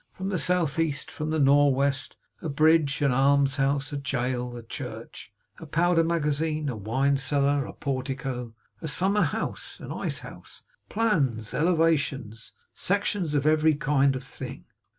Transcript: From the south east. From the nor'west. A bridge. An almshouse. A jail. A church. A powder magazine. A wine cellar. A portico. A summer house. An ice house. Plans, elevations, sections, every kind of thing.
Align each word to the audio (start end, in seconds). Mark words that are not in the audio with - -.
From 0.13 0.29
the 0.29 0.39
south 0.39 0.79
east. 0.79 1.11
From 1.11 1.29
the 1.29 1.37
nor'west. 1.37 2.15
A 2.41 2.49
bridge. 2.49 3.03
An 3.03 3.11
almshouse. 3.11 3.93
A 3.93 3.97
jail. 3.97 4.57
A 4.57 4.63
church. 4.63 5.31
A 5.59 5.67
powder 5.67 6.03
magazine. 6.03 6.69
A 6.69 6.75
wine 6.75 7.19
cellar. 7.19 7.67
A 7.67 7.73
portico. 7.73 8.55
A 8.81 8.87
summer 8.87 9.21
house. 9.21 9.79
An 9.79 9.91
ice 9.91 10.17
house. 10.25 10.63
Plans, 10.89 11.53
elevations, 11.53 12.53
sections, 12.73 13.35
every 13.35 13.75
kind 13.75 14.15
of 14.15 14.23
thing. 14.23 14.63